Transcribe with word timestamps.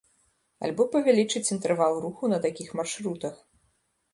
Альбо 0.67 0.87
павялічыць 0.95 1.43
інтэрвал 1.55 1.99
руху 2.07 2.23
на 2.33 2.41
такіх 2.47 2.73
маршрутах. 2.81 3.35